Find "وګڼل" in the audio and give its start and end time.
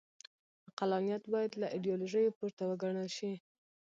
2.69-3.09